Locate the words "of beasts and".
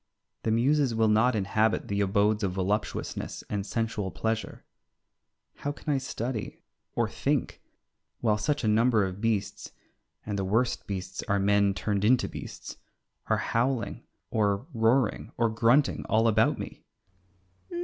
9.05-10.39